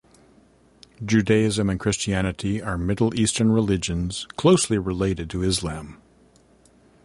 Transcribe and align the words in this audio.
Judaism 1.05 1.69
and 1.69 1.79
Christianity 1.79 2.59
are 2.59 2.75
Middle 2.75 3.13
Eastern 3.13 3.51
religions 3.51 4.25
closely 4.35 4.79
related 4.79 5.29
to 5.29 5.43
Islam. 5.43 6.01